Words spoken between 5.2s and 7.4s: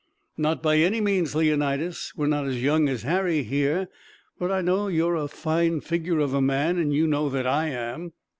fine figure of a man, and you know